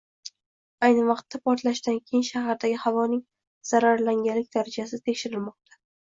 Ayni 0.85 1.01
vaqtda 1.07 1.39
portlashdan 1.49 1.99
keyin 2.07 2.23
shahardagi 2.29 2.79
havoning 2.83 3.21
zararlanganlik 3.73 4.49
darajasi 4.57 4.99
tekshirilmoqda 5.11 5.79